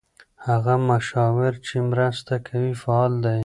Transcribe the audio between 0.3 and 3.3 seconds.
هغه مشاور چې مرسته کوي فعال